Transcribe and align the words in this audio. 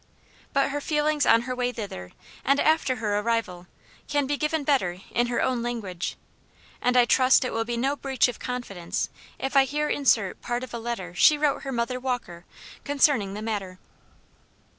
But 0.51 0.71
her 0.71 0.81
feelings 0.81 1.27
on 1.27 1.41
her 1.43 1.55
way 1.55 1.71
thither, 1.71 2.11
and 2.43 2.59
after 2.59 2.95
her 2.95 3.19
arrival, 3.19 3.67
can 4.07 4.25
be 4.25 4.35
given 4.35 4.63
better 4.63 4.99
in 5.11 5.27
her 5.27 5.43
own 5.43 5.61
language; 5.61 6.17
and 6.81 6.97
I 6.97 7.05
trust 7.05 7.45
it 7.45 7.53
will 7.53 7.65
be 7.65 7.77
no 7.77 7.95
breach 7.95 8.27
of 8.27 8.39
confidence 8.39 9.09
if 9.37 9.55
I 9.55 9.65
here 9.65 9.89
insert 9.91 10.41
part 10.41 10.63
of 10.63 10.73
a 10.73 10.79
letter 10.79 11.13
she 11.13 11.37
wrote 11.37 11.61
her 11.61 11.71
mother 11.71 11.99
Walker, 11.99 12.45
concerning 12.83 13.35
the 13.35 13.43
matter. 13.43 13.77